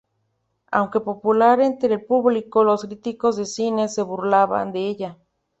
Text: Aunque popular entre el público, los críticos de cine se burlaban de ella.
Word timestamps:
Aunque 0.71 0.99
popular 0.99 1.61
entre 1.61 1.93
el 1.93 2.03
público, 2.03 2.63
los 2.63 2.81
críticos 2.85 3.37
de 3.37 3.45
cine 3.45 3.87
se 3.87 4.01
burlaban 4.01 4.71
de 4.71 4.87
ella. 4.87 5.19